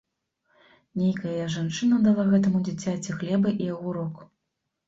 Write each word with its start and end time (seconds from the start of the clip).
Нейкая 1.01 1.43
жанчына 1.57 1.95
дала 2.07 2.23
гэтаму 2.31 2.63
дзіцяці 2.69 3.19
хлеба 3.21 3.55
і 3.67 3.69
агурок. 3.75 4.15